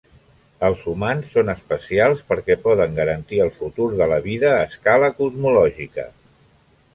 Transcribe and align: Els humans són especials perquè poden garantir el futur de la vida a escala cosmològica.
Els 0.67 0.79
humans 0.91 1.27
són 1.33 1.51
especials 1.53 2.23
perquè 2.31 2.57
poden 2.63 2.97
garantir 3.01 3.43
el 3.45 3.51
futur 3.59 3.87
de 4.01 4.09
la 4.15 4.19
vida 4.25 4.51
a 4.55 4.65
escala 4.71 5.13
cosmològica. 5.21 6.09